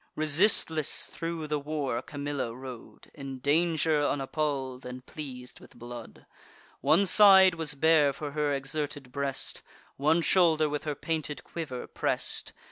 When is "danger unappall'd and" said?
3.37-5.05